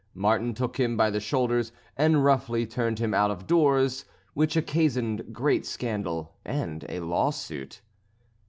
[0.15, 5.31] Martin took him by the shoulders and roughly turned him out of doors; which occasioned
[5.31, 7.81] great scandal and a law suit.